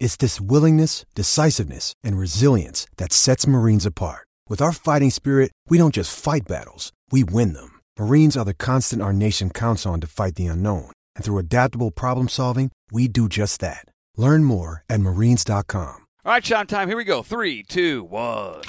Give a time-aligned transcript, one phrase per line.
[0.00, 4.26] It's this willingness, decisiveness, and resilience that sets Marines apart.
[4.48, 7.80] With our fighting spirit, we don't just fight battles, we win them.
[7.98, 10.90] Marines are the constant our nation counts on to fight the unknown.
[11.14, 13.84] And through adaptable problem solving, we do just that.
[14.16, 16.06] Learn more at marines.com.
[16.24, 16.88] All right, Sean, time.
[16.88, 17.22] Here we go.
[17.22, 18.60] Three, two, one.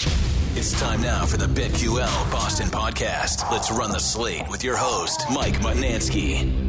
[0.56, 3.50] It's time now for the BetQL Boston podcast.
[3.52, 6.69] Let's run the slate with your host, Mike Mutnansky.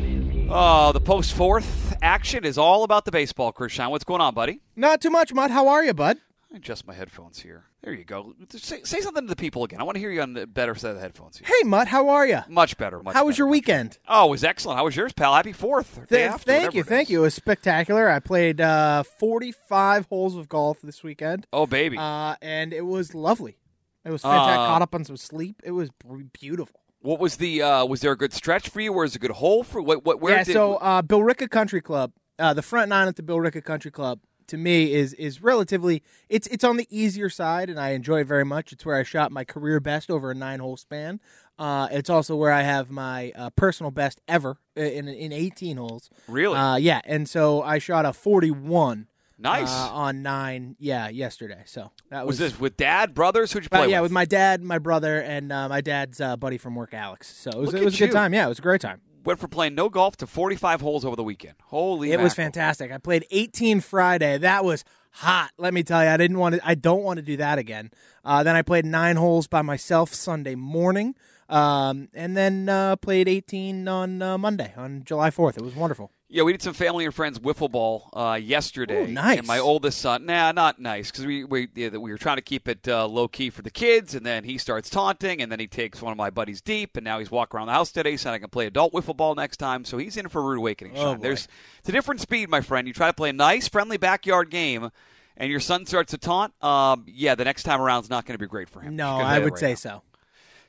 [0.52, 3.90] Oh, the post fourth action is all about the baseball, Krishan.
[3.90, 4.60] What's going on, buddy?
[4.74, 5.50] Not too much, Mutt.
[5.52, 6.18] How are you, bud?
[6.52, 7.66] I adjust my headphones here.
[7.82, 8.34] There you go.
[8.56, 9.80] Say, say something to the people again.
[9.80, 11.46] I want to hear you on the better set of headphones here.
[11.48, 11.86] Hey, Mutt.
[11.86, 12.40] How are you?
[12.48, 13.00] Much better.
[13.00, 13.42] Much How was better.
[13.44, 13.98] your weekend?
[14.08, 14.76] Oh, it was excellent.
[14.76, 15.34] How was yours, pal?
[15.34, 15.96] Happy fourth.
[15.96, 17.20] or day after, thank you, thank you.
[17.20, 18.10] It was spectacular.
[18.10, 21.96] I played uh, 45 holes of golf this weekend, Oh, baby.
[21.96, 23.56] uh, and it was lovely.
[24.04, 24.58] It was fantastic.
[24.58, 25.62] Uh, Caught up on some sleep.
[25.64, 25.90] It was
[26.32, 26.80] beautiful.
[27.00, 27.62] What was the?
[27.62, 28.92] Uh, was there a good stretch for you?
[28.92, 29.80] Was it a good hole for?
[29.80, 30.04] What?
[30.04, 30.20] What?
[30.20, 30.44] Where yeah.
[30.44, 30.52] did?
[30.52, 34.58] so uh, Billerica Country Club, uh, the front nine at the Billerica Country Club, to
[34.58, 36.02] me is is relatively.
[36.28, 38.72] It's it's on the easier side, and I enjoy it very much.
[38.72, 41.20] It's where I shot my career best over a nine hole span.
[41.58, 45.78] Uh, it's also where I have my uh, personal best ever uh, in in 18
[45.78, 46.10] holes.
[46.28, 49.06] really Uh, yeah, and so I shot a 41
[49.40, 49.70] nice.
[49.70, 50.76] uh, on nine.
[50.78, 51.62] Yeah, yesterday.
[51.66, 53.52] So that was, was this with dad, brothers?
[53.52, 54.10] Who'd you uh, play yeah, with?
[54.10, 57.34] with my dad, my brother, and uh, my dad's uh, buddy from work, Alex.
[57.34, 58.34] So it was, it was a good time.
[58.34, 59.00] Yeah, it was a great time.
[59.24, 61.54] Went from playing no golf to 45 holes over the weekend.
[61.64, 62.90] Holy, It was fantastic.
[62.90, 64.38] I played 18 Friday.
[64.38, 64.82] That was
[65.12, 65.50] hot.
[65.58, 66.66] Let me tell you, I didn't want to.
[66.66, 67.90] I don't want to do that again.
[68.24, 71.14] Uh, then I played nine holes by myself Sunday morning,
[71.48, 75.58] um, and then uh, played 18 on uh, Monday on July 4th.
[75.58, 76.10] It was wonderful.
[76.32, 79.04] Yeah, we did some family and friends wiffle ball uh, yesterday.
[79.04, 79.38] Ooh, nice.
[79.38, 82.42] And my oldest son, nah, not nice, because we we yeah, we were trying to
[82.42, 85.58] keep it uh, low key for the kids, and then he starts taunting, and then
[85.58, 88.16] he takes one of my buddies deep, and now he's walking around the house today,
[88.16, 89.84] saying I can play adult wiffle ball next time.
[89.84, 90.96] So he's in for a rude awakening.
[90.96, 91.48] Oh, There's
[91.80, 92.86] it's a different speed, my friend.
[92.86, 94.90] You try to play a nice, friendly backyard game.
[95.36, 96.52] And your son starts to taunt.
[96.62, 98.94] Um, yeah, the next time around is not going to be great for him.
[98.94, 99.74] No, I would right say now.
[99.74, 100.02] so.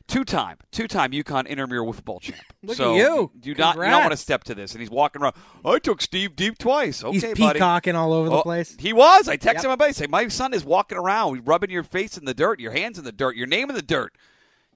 [0.08, 2.40] Two-time, two-time UConn intramural wiffle ball champ.
[2.64, 3.32] Look at you.
[3.40, 4.72] Do not, you don't want to step to this.
[4.74, 5.36] And he's walking around.
[5.64, 7.04] I took Steve deep twice.
[7.04, 7.54] Okay, He's buddy.
[7.60, 8.76] peacocking all over the Oh, place.
[8.80, 9.28] He was.
[9.30, 9.66] I texted Yep.
[9.66, 12.72] my buddy, say, my son is walking around, rubbing your face in the dirt, your
[12.72, 14.14] hands in the dirt, your name in the dirt.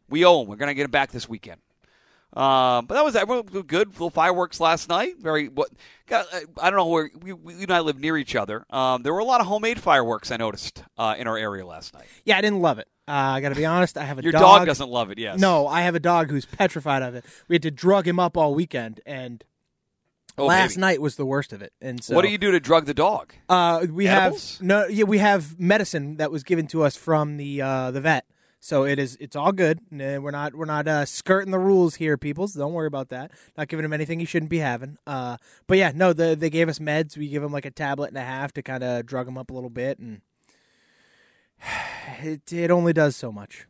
[0.09, 0.47] We owe him.
[0.47, 1.59] We're going to get him back this weekend.
[2.35, 3.13] Um, but that was
[3.53, 3.89] was good.
[3.89, 5.15] Little fireworks last night.
[5.19, 5.69] Very what?
[6.11, 6.23] Uh,
[6.61, 8.65] I don't know where we, we you and I live near each other.
[8.69, 11.93] Um, there were a lot of homemade fireworks I noticed uh, in our area last
[11.93, 12.05] night.
[12.25, 12.87] Yeah, I didn't love it.
[13.07, 13.97] Uh, I got to be honest.
[13.97, 14.41] I have a Your dog.
[14.41, 15.17] dog doesn't love it.
[15.19, 15.39] Yes.
[15.39, 17.23] No, I have a dog who's petrified of it.
[17.47, 19.43] We had to drug him up all weekend, and
[20.37, 20.81] Oh, last baby.
[20.81, 21.71] night was the worst of it.
[21.81, 23.33] And so, What do you do to drug the dog?
[23.47, 24.57] Uh, we Edibles?
[24.57, 24.85] have no.
[24.87, 28.25] Yeah, we have medicine that was given to us from the uh, the vet.
[28.65, 29.15] So it is.
[29.19, 29.79] It's all good.
[29.91, 30.55] We're not.
[30.55, 32.53] We're not uh, skirting the rules here, peoples.
[32.53, 33.29] Don't worry about that.
[33.55, 34.97] Not giving him anything he shouldn't be having.
[35.05, 35.37] Uh,
[35.67, 36.13] but yeah, no.
[36.13, 37.15] The, they gave us meds.
[37.15, 39.51] We give him like a tablet and a half to kind of drug him up
[39.51, 40.21] a little bit, and
[42.23, 43.67] it it only does so much.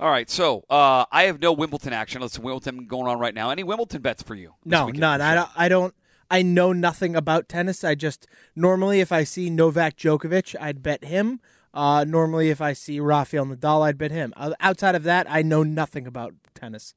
[0.00, 2.20] All right, so uh, I have no Wimbledon action.
[2.20, 3.50] Listen, Wimbledon going on right now.
[3.50, 4.54] Any Wimbledon bets for you?
[4.64, 5.00] No, weekend?
[5.02, 5.20] none.
[5.20, 5.94] I don't, I don't.
[6.28, 7.84] I know nothing about tennis.
[7.84, 11.40] I just normally, if I see Novak Djokovic, I'd bet him.
[11.72, 14.32] Uh, normally, if I see Rafael Nadal, I'd bet him.
[14.36, 16.94] Uh, Outside of that, I know nothing about tennis.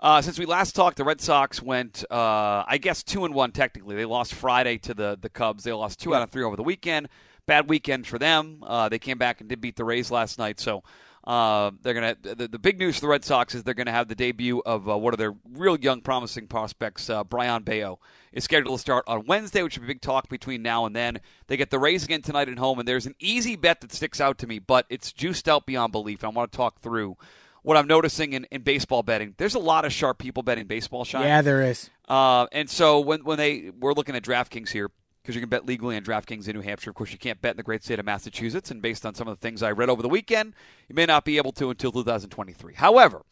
[0.00, 3.52] Uh, since we last talked, the Red Sox went, uh, I guess, two and one
[3.52, 3.96] technically.
[3.96, 5.64] They lost Friday to the the Cubs.
[5.64, 7.08] They lost two out of three over the weekend.
[7.46, 8.62] Bad weekend for them.
[8.66, 10.60] Uh, they came back and did beat the Rays last night.
[10.60, 10.82] So
[11.26, 12.16] uh, they're gonna.
[12.20, 14.88] The, the big news for the Red Sox is they're gonna have the debut of
[14.88, 17.98] uh, one of their real young, promising prospects, uh, Brayan Bello,
[18.32, 20.94] is scheduled to start on Wednesday, which will be a big talk between now and
[20.94, 21.20] then.
[21.46, 24.20] They get the Rays again tonight at home, and there's an easy bet that sticks
[24.20, 26.24] out to me, but it's juiced out beyond belief.
[26.24, 27.16] I want to talk through
[27.62, 29.34] what I'm noticing in, in baseball betting.
[29.38, 31.22] There's a lot of sharp people betting baseball, Sean.
[31.22, 31.88] Yeah, there is.
[32.06, 34.90] Uh, and so when when they we're looking at DraftKings here
[35.24, 36.90] because you can bet legally on DraftKings in New Hampshire.
[36.90, 38.70] Of course, you can't bet in the great state of Massachusetts.
[38.70, 40.52] And based on some of the things I read over the weekend,
[40.86, 42.74] you may not be able to until 2023.
[42.74, 43.22] However.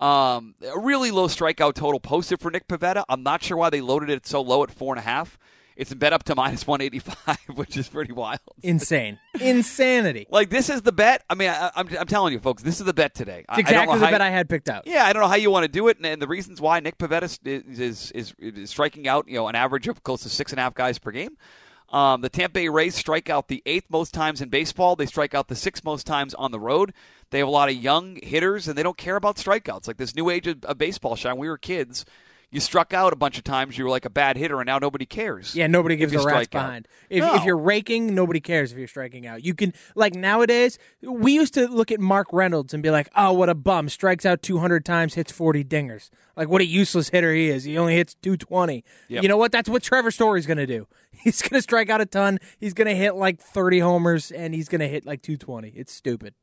[0.00, 3.04] Um, a really low strikeout total posted for Nick Pivetta.
[3.08, 5.38] I'm not sure why they loaded it so low at four and a half.
[5.76, 8.38] It's bet up to minus 185, which is pretty wild.
[8.62, 9.18] Insane.
[9.40, 10.26] Insanity.
[10.30, 11.24] Like this is the bet.
[11.28, 13.44] I mean, I, I'm, I'm telling you, folks, this is the bet today.
[13.50, 14.86] It's exactly know the bet you- I had picked out.
[14.86, 16.80] yeah, I don't know how you want to do it, and, and the reasons why
[16.80, 20.28] Nick Pivetta is, is is is striking out, you know, an average of close to
[20.28, 21.36] six and a half guys per game.
[21.90, 24.96] Um, the Tampa Bay Rays strike out the eighth most times in baseball.
[24.96, 26.92] They strike out the sixth most times on the road.
[27.30, 29.86] They have a lot of young hitters, and they don't care about strikeouts.
[29.86, 31.36] Like this new age of, of baseball, Sean.
[31.38, 32.04] We were kids
[32.54, 33.76] you struck out a bunch of times.
[33.76, 35.56] You were like a bad hitter, and now nobody cares.
[35.56, 36.86] Yeah, nobody gives a rat's behind.
[37.10, 37.34] If, No.
[37.34, 39.44] if you're raking, nobody cares if you're striking out.
[39.44, 40.78] You can like nowadays.
[41.02, 43.88] We used to look at Mark Reynolds and be like, "Oh, what a bum!
[43.88, 46.10] Strikes out 200 times, hits 40 dingers.
[46.36, 47.64] Like what a useless hitter he is.
[47.64, 48.84] He only hits 220.
[49.08, 49.22] Yep.
[49.22, 49.50] You know what?
[49.50, 50.86] That's what Trevor Story's going to do.
[51.12, 52.38] He's going to strike out a ton.
[52.58, 55.68] He's going to hit like 30 homers, and he's going to hit like 220.
[55.68, 56.34] It's stupid.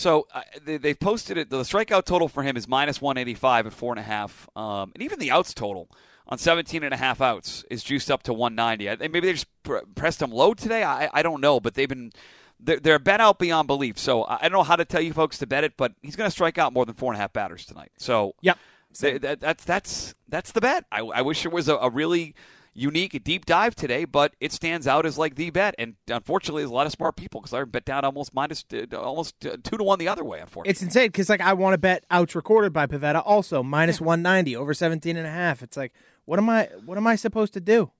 [0.00, 1.50] So uh, they, they posted it.
[1.50, 5.02] The strikeout total for him is minus 185 at four and a half, um, and
[5.02, 5.90] even the outs total
[6.26, 8.88] on 17 and a half outs is juiced up to 190.
[8.88, 10.84] I, maybe they just pr- pressed him low today.
[10.84, 12.12] I, I don't know, but they've been
[12.58, 13.98] they're, they're bet out beyond belief.
[13.98, 16.28] So I don't know how to tell you folks to bet it, but he's going
[16.28, 17.90] to strike out more than four and a half batters tonight.
[17.98, 18.58] So Yep.
[18.98, 20.86] th- that, that's that's that's the bet.
[20.90, 22.34] I, I wish it was a, a really
[22.72, 25.74] unique deep dive today, but it stands out as like the bet.
[25.78, 28.96] And unfortunately, there's a lot of smart people because I bet down almost minus uh,
[28.96, 30.40] almost uh, two to one the other way.
[30.40, 34.00] Unfortunately, It's insane because like I want to bet outs recorded by Pivetta also minus
[34.00, 35.62] 190 over 17 and a half.
[35.62, 35.92] It's like
[36.24, 37.90] what am I what am I supposed to do?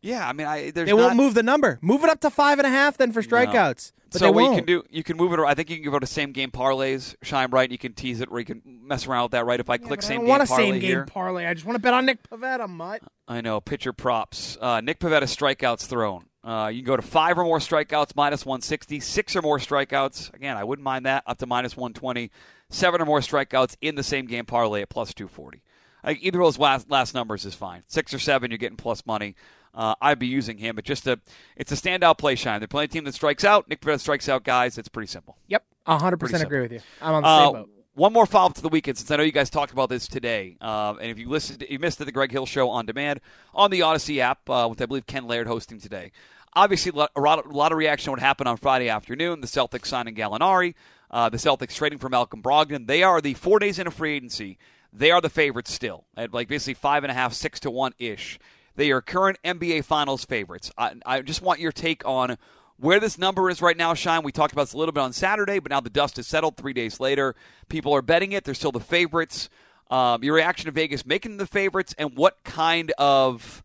[0.00, 0.28] yeah.
[0.28, 1.78] I mean, I there's They won't not- move the number.
[1.82, 3.92] Move it up to five and a half then for strikeouts.
[4.10, 4.54] But so what won't.
[4.54, 5.38] you can do, you can move it.
[5.38, 5.50] Around.
[5.50, 7.70] I think you can go to same game parlays, Scheim right.
[7.70, 9.44] You can tease it, or you can mess around with that.
[9.46, 9.60] Right?
[9.60, 11.46] If I Yeah, click I same don't game want a parlay same game here, parlay.
[11.46, 13.02] I just want to bet on Nick Pivetta, mutt.
[13.26, 14.56] I know pitcher props.
[14.60, 16.24] Uh, Nick Pivetta strikeouts thrown.
[16.42, 19.00] Uh, you can go to five or more strikeouts, minus 160.
[19.00, 20.32] Six or more strikeouts.
[20.32, 21.24] Again, I wouldn't mind that.
[21.26, 22.30] Up to minus 120.
[22.70, 25.62] Seven or more strikeouts in the same game parlay at plus 240.
[26.04, 27.82] Like either of those last, last numbers is fine.
[27.88, 29.34] Six or seven, you're getting plus money.
[29.78, 31.20] Uh, I'd be using him, but just a,
[31.56, 32.34] it's a standout play.
[32.34, 32.58] Scheim.
[32.58, 33.68] They're playing a team that strikes out.
[33.68, 34.76] Nick Pivetta strikes out guys.
[34.76, 35.38] It's pretty simple.
[35.46, 36.80] Yep, 100 percent agree with you.
[37.00, 37.70] I'm on the Uh, same boat.
[37.94, 40.06] One more follow up to the weekend, since I know you guys talked about this
[40.08, 40.56] today.
[40.60, 43.20] Uh, and if you listened, you missed it, the Greg Hill Show on demand
[43.54, 46.10] on the Audacy app, uh, with I believe Ken Laird hosting today.
[46.54, 49.40] Obviously, a lot, a lot- a lot of reaction would happen on Friday afternoon.
[49.42, 50.74] The Celtics signing Gallinari,
[51.10, 52.86] uh, the Celtics trading for Malcolm Brogdon.
[52.88, 54.58] They are the four days into free agency.
[54.92, 57.92] They are the favorites still, at like basically five and a half, six to one
[57.98, 58.38] ish.
[58.78, 60.70] They are current NBA Finals favorites.
[60.78, 62.38] I, I just want your take on
[62.76, 64.22] where this number is right now, Scheim.
[64.22, 66.56] We talked about this a little bit on Saturday, but now the dust has settled
[66.56, 67.34] three days later.
[67.68, 68.44] People are betting it.
[68.44, 69.48] They're still the favorites.
[69.90, 73.64] Um, your reaction to Vegas making the favorites, and what kind of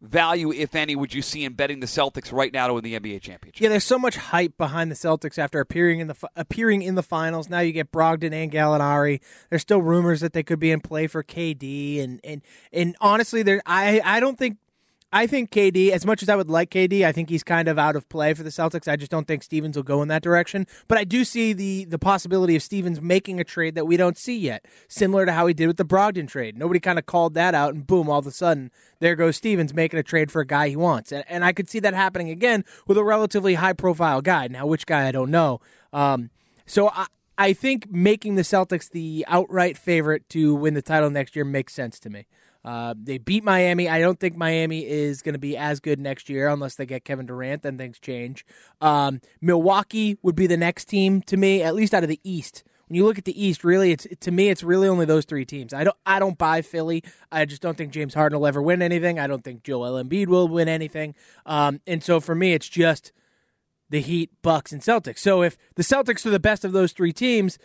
[0.00, 2.98] value, if any, would you see in betting the Celtics right now to win the
[2.98, 3.60] NBA championship?
[3.60, 7.02] Yeah, there's so much hype behind the Celtics after appearing in the appearing in the
[7.02, 7.48] finals.
[7.48, 9.20] Now you get Brogdon and Gallinari.
[9.50, 12.42] There's still rumors that they could be in play for KD, and and
[12.72, 14.58] and honestly, there I I don't think.
[15.10, 17.78] I think KD, as much as I would like KD, I think he's kind of
[17.78, 18.86] out of play for the Celtics.
[18.86, 20.66] I just don't think Stevens will go in that direction.
[20.86, 24.18] But I do see the the possibility of Stevens making a trade that we don't
[24.18, 26.58] see yet, similar to how he did with the Brogdon trade.
[26.58, 28.70] Nobody kind of called that out, and boom, all of a sudden,
[29.00, 31.10] there goes Stevens making a trade for a guy he wants.
[31.10, 34.48] And, and I could see that happening again with a relatively high profile guy.
[34.48, 35.60] Now, which guy, I don't know.
[35.90, 36.28] Um,
[36.66, 37.06] so I,
[37.38, 41.72] I think making the Celtics the outright favorite to win the title next year makes
[41.72, 42.26] sense to me.
[42.64, 43.88] Uh, they beat Miami.
[43.88, 47.04] I don't think Miami is going to be as good next year unless they get
[47.04, 47.62] Kevin Durant.
[47.62, 48.44] Then things change.
[48.80, 52.64] Um, Milwaukee would be the next team to me, at least out of the East.
[52.88, 55.44] When you look at the East, really, it's to me, it's really only those three
[55.44, 55.74] teams.
[55.74, 57.04] I don't, I don't buy Philly.
[57.30, 59.18] I just don't think James Harden will ever win anything.
[59.18, 61.14] I don't think Joel Embiid will win anything.
[61.44, 63.12] Um, and so for me, it's just
[63.90, 65.18] the Heat, Bucks, and Celtics.
[65.18, 67.58] So if the Celtics are the best of those three teams,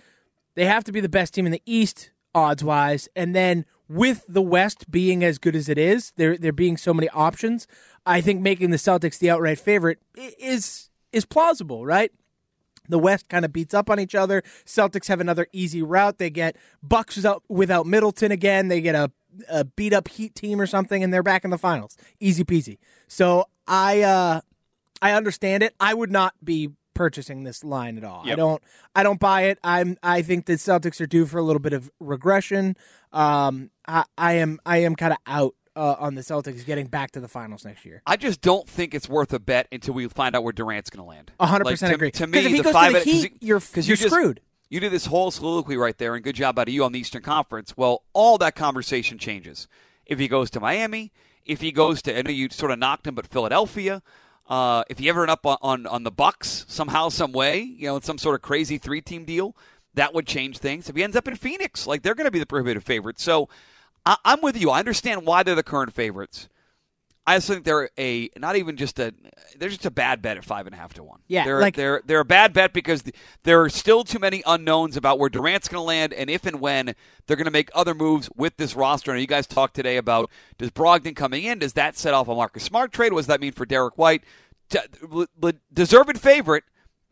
[0.56, 4.25] they have to be the best team in the East odds wise, and then with
[4.27, 7.67] the West being as good as it is, there there being so many options,
[8.05, 12.12] I think making the Celtics the outright favorite is is plausible, right?
[12.89, 14.43] The West kind of beats up on each other.
[14.65, 16.17] Celtics have another easy route.
[16.17, 18.67] They get Bucks without, without Middleton again.
[18.67, 19.09] They get a,
[19.50, 21.95] a beat up Heat team or something, and they're back in the finals.
[22.19, 22.79] Easy peasy.
[23.07, 24.41] So I uh,
[25.01, 25.75] I understand it.
[25.79, 28.23] I would not be purchasing this line at all.
[28.29, 28.62] I don't
[28.95, 29.59] I don't buy it.
[29.63, 32.75] I'm I think the Celtics are due for a little bit of regression.
[33.12, 37.12] Um I, I am I am kind of out uh, on the Celtics getting back
[37.12, 38.03] to the finals next year.
[38.05, 41.03] I just don't think it's worth a bet until we find out where Durant's going
[41.03, 41.31] to land.
[41.39, 42.12] A hundred Like, percent to- agree.
[42.12, 43.97] To me, if he the goes to five the cause you- Heat, you're- 'cause you're
[43.97, 44.39] you just- screwed.
[44.69, 47.00] You did this whole soliloquy right there, and good job out of you on the
[47.00, 47.75] Eastern Conference.
[47.77, 49.67] Well, all that conversation changes
[50.05, 51.12] if he goes to Miami,
[51.45, 52.17] if he goes to.
[52.17, 54.01] I know you sort of knocked him, but Philadelphia.
[54.50, 57.88] Uh, if he ever end up on, on on the Bucks somehow, some way, you
[57.88, 59.55] know, in some sort of crazy three team deal,
[59.93, 60.89] that would change things.
[60.89, 63.23] If he ends up in Phoenix, like they're going to be the prohibitive favorites.
[63.23, 63.47] So
[64.05, 64.69] I, I'm with you.
[64.69, 66.50] I understand why they're the current favorites.
[67.25, 69.13] I also think they're a not even just a
[69.58, 71.20] they're just a bad bet at five and a half to one.
[71.27, 74.44] Yeah, they're like- they're they're a bad bet because th- there are still too many
[74.46, 77.70] unknowns about where Durant's going to land and if and when they're going to make
[77.74, 79.12] other moves with this roster.
[79.12, 81.60] And you guys talked today about does Brogdon coming in?
[81.60, 83.13] Does that set off a Marcus Smart trade?
[83.13, 84.24] What does that mean for Derrick White?
[84.70, 84.80] D-
[85.12, 86.63] l- l- deserved favorite,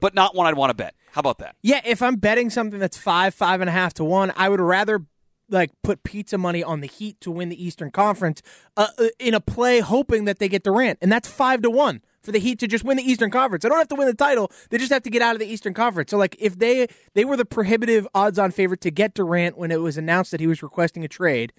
[0.01, 0.93] but not one I'd want to bet.
[1.11, 1.55] How about that?
[1.61, 4.59] Yeah, if I'm betting something that's five, five and a half to one, I would
[4.61, 5.05] rather
[5.51, 8.41] like put pizza money on the Heat to win the Eastern Conference
[8.77, 12.01] uh, uh, in a play, hoping that they get Durant, and that's five to one
[12.21, 13.63] for the Heat to just win the Eastern Conference.
[13.63, 15.47] They don't have to win the title; they just have to get out of the
[15.47, 16.11] Eastern Conference.
[16.11, 19.81] So, like, if they they were the prohibitive odds-on favorite to get Durant when it
[19.81, 21.53] was announced that he was requesting a trade,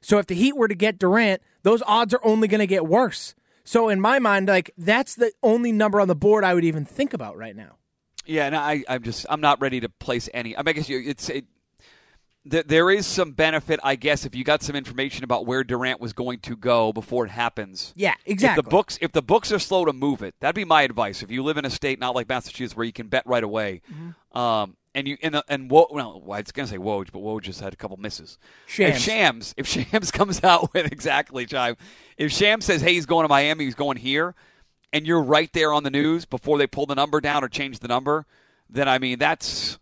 [0.00, 2.86] so if the Heat were to get Durant, those odds are only going to get
[2.86, 3.34] worse.
[3.64, 6.84] So, in my mind, like that's the only number on the board I would even
[6.84, 7.76] think about right now.
[8.26, 10.56] Yeah, and I, I'm just I'm not ready to place any.
[10.56, 11.44] I, I guess you, it's it,
[12.46, 16.12] there is some benefit, I guess, if you got some information about where Durant was
[16.12, 17.92] going to go before it happens.
[17.96, 18.58] Yeah, exactly.
[18.60, 21.22] If the books if the books are slow to move it, that'd be my advice.
[21.22, 23.80] If you live in a state not like Massachusetts where you can bet right away,
[23.90, 24.38] Mm-hmm.
[24.38, 27.60] um, and you and and Wo, well, I was gonna say Woj, but Woj just
[27.60, 28.38] had a couple misses.
[28.66, 28.94] Shams.
[28.96, 31.76] If Shams, if Shams comes out with exactly, Scheim,
[32.16, 34.34] if Shams says, "Hey, he's going to Miami, he's going here,"
[34.92, 37.80] and you're right there on the news before they pull the number down or change
[37.80, 38.24] the number,
[38.70, 39.80] then I mean that's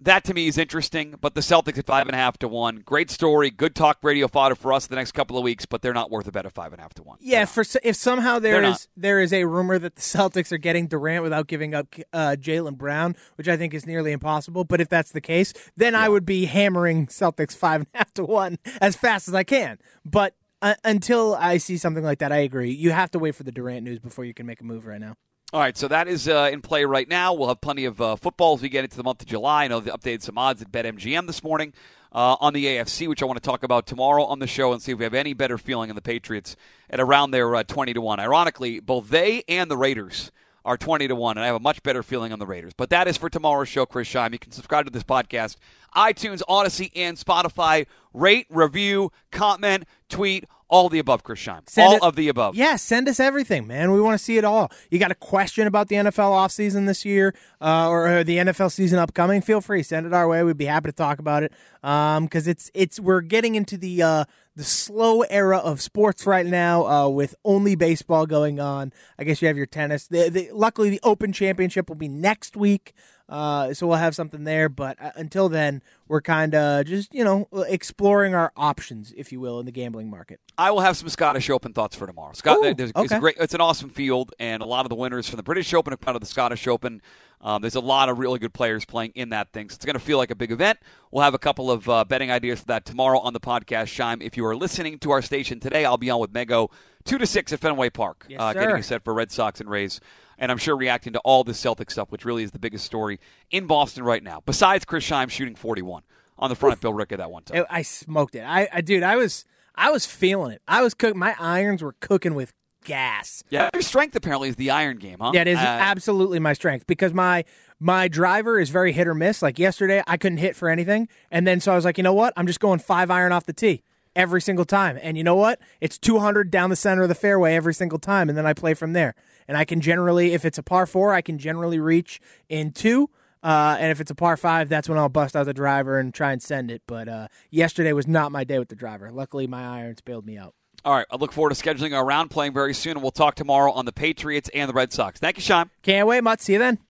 [0.00, 1.14] that to me is interesting.
[1.20, 4.28] But the Celtics at five and a half to one, great story, good talk radio
[4.28, 5.66] fodder for us the next couple of weeks.
[5.66, 7.18] But they're not worth a bet of five and a half to one.
[7.20, 10.86] Yeah, for if somehow there is there is a rumor that the Celtics are getting
[10.86, 14.64] Durant without giving up uh, Jaylen Brown, which I think is nearly impossible.
[14.64, 18.14] But if that's the case, then I would be hammering Celtics five and a half
[18.14, 19.78] to one as fast as I can.
[20.04, 22.70] But uh, until I see something like that, I agree.
[22.70, 25.00] You have to wait for the Durant news before you can make a move right
[25.00, 25.16] now.
[25.52, 27.32] All right, so that is uh, in play right now.
[27.32, 29.64] We'll have plenty of uh, football as we get into the month of July.
[29.64, 31.72] I know they updated some odds at BetMGM this morning
[32.10, 34.82] uh, on the AFC, which I want to talk about tomorrow on the show and
[34.82, 36.56] see if we have any better feeling in the Patriots
[36.90, 38.18] at around their uh, 20 to 1.
[38.18, 40.32] Ironically, both they and the Raiders
[40.64, 42.72] are 20 to 1, and I have a much better feeling on the Raiders.
[42.76, 44.32] But that is for tomorrow's show, Chris Scheim.
[44.32, 45.58] You can subscribe to this podcast,
[45.94, 47.86] iTunes, Audacy, and Spotify.
[48.12, 51.68] Rate, review, comment, tweet, all the above, Chris Scheim.
[51.68, 52.54] Send all it- of the above.
[52.56, 53.92] Yeah, send us everything, man.
[53.92, 54.70] We want to see it all.
[54.90, 58.72] You got a question about the NFL offseason this year uh, or uh, the NFL
[58.72, 59.40] season upcoming?
[59.42, 60.42] Feel free, send it our way.
[60.42, 64.24] We'd be happy to talk about it because it's it's we're getting into the uh,
[64.56, 68.92] the slow era of sports right now uh, with only baseball going on.
[69.18, 70.06] I guess you have your tennis.
[70.08, 72.92] The, the, luckily, the Open Championship will be next week.
[73.28, 77.24] Uh, so we'll have something there, but uh, until then, we're kind of just you
[77.24, 80.40] know exploring our options, if you will, in the gambling market.
[80.56, 82.32] I will have some Scottish Open thoughts for tomorrow.
[82.34, 83.18] Scott, Ooh, there's, it's okay.
[83.18, 83.36] great.
[83.40, 85.96] It's an awesome field, and a lot of the winners from the British Open are
[85.96, 87.02] part of the Scottish Open.
[87.40, 89.94] Um, there's a lot of really good players playing in that thing, so it's going
[89.94, 90.78] to feel like a big event.
[91.10, 93.86] We'll have a couple of uh, betting ideas for that tomorrow on the podcast.
[93.86, 96.70] Scheim, if you are listening to our station today, I'll be on with Mego
[97.06, 100.00] two to six at Fenway Park, Yes, uh, getting set for Red Sox and Rays.
[100.38, 103.18] And I'm sure reacting to all this Celtic stuff, which really is the biggest story
[103.50, 104.42] in Boston right now.
[104.44, 106.02] Besides Chris Scheim shooting 41
[106.38, 107.64] on the front of Bill Rick at that one time.
[107.70, 108.42] I smoked it.
[108.46, 110.60] I, I, dude, I was, I was feeling it.
[110.68, 111.18] I was cooking.
[111.18, 112.52] My irons were cooking with
[112.84, 113.42] gas.
[113.50, 115.32] yeah, your strength apparently is the iron game, huh?
[115.34, 117.44] Yeah, it is Uh, absolutely my strength because my
[117.80, 119.42] my driver is very hit or miss.
[119.42, 122.12] Like yesterday, I couldn't hit for anything, and then so I was like, you know
[122.12, 122.32] what?
[122.36, 123.82] I'm just going five iron off the tee
[124.16, 125.60] every single time, and you know what?
[125.80, 128.74] It's 200 down the center of the fairway every single time, and then I play
[128.74, 129.14] from there.
[129.46, 133.10] And I can generally, if it's a par four, I can generally reach in two.
[133.42, 136.12] Uh, and if it's a par five, that's when I'll bust out the driver and
[136.12, 136.82] try and send it.
[136.88, 139.12] But uh, yesterday was not my day with the driver.
[139.12, 140.54] Luckily, my irons bailed me out.
[140.84, 143.34] All right, I look forward to scheduling our round playing very soon, and we'll talk
[143.34, 145.20] tomorrow on the Patriots and the Red Sox.
[145.20, 145.70] Thank you, Sean.
[145.82, 146.40] Can't wait, Mutt.
[146.40, 146.78] See you then.